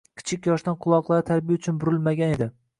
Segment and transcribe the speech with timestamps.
[0.19, 2.53] Kichik yoshdan quloqlari tarbiya uchun burilmagan edi.